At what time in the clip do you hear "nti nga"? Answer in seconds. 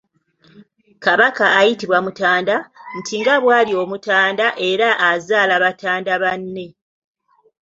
2.97-3.35